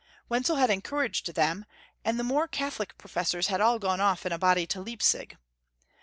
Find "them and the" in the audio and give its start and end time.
1.35-2.23